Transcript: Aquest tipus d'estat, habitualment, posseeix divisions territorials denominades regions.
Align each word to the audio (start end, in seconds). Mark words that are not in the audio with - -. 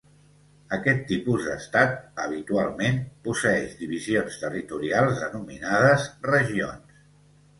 Aquest 0.77 1.01
tipus 1.09 1.41
d'estat, 1.49 1.91
habitualment, 2.23 2.97
posseeix 3.27 3.77
divisions 3.83 4.39
territorials 4.45 5.21
denominades 5.25 6.09
regions. 6.33 7.05